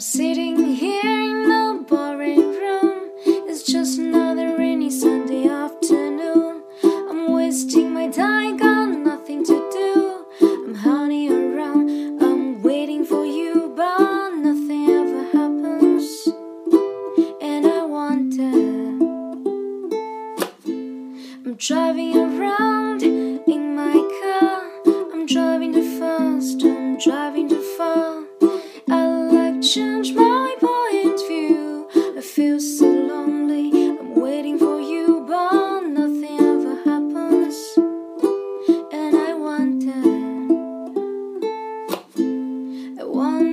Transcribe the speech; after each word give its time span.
See. 0.00 0.27
change 29.74 30.14
my 30.14 30.56
point 30.60 31.20
of 31.20 31.28
view. 31.28 31.86
I 32.16 32.22
feel 32.22 32.58
so 32.58 32.86
lonely, 32.86 33.70
I'm 33.88 34.14
waiting 34.14 34.58
for 34.58 34.80
you, 34.80 35.26
but 35.28 35.80
nothing 35.80 36.40
ever 36.40 36.74
happens. 36.86 37.76
And 38.90 39.14
I 39.14 39.34
wonder, 39.34 39.92
I 42.98 43.04
wonder. 43.04 43.47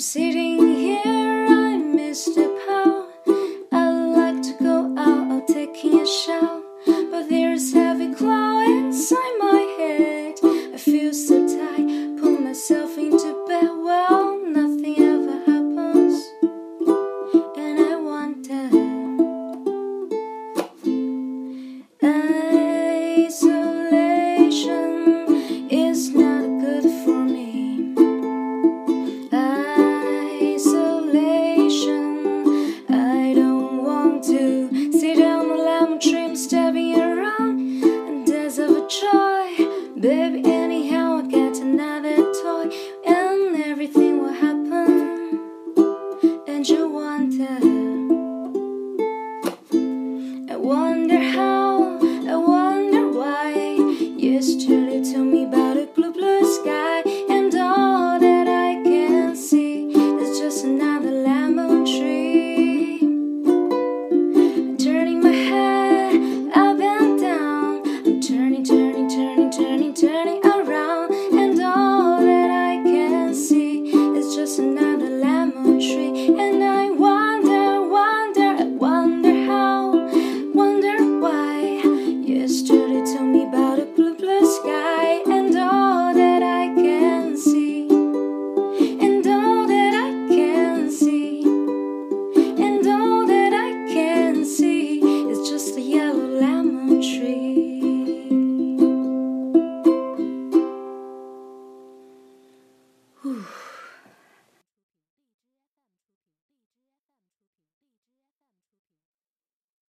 see 0.00 0.29
Baby, 40.00 40.50
anyhow, 40.50 41.18
I 41.18 41.26
get 41.26 41.58
another 41.58 42.16
toy, 42.16 42.70
and 43.06 43.60
everything 43.60 44.22
will 44.22 44.32
happen. 44.32 45.38
And 46.48 46.66
you 46.66 46.88
wonder, 46.88 47.58
I 50.50 50.56
wonder. 50.56 51.19